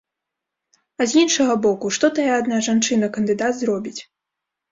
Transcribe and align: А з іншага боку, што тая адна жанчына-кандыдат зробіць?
А 1.01 1.05
з 1.11 1.21
іншага 1.23 1.57
боку, 1.65 1.85
што 1.97 2.05
тая 2.19 2.31
адна 2.39 2.57
жанчына-кандыдат 2.67 3.53
зробіць? 3.61 3.97